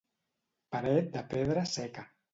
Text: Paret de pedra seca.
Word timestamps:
Paret 0.75 1.11
de 1.17 1.23
pedra 1.35 1.67
seca. 1.77 2.11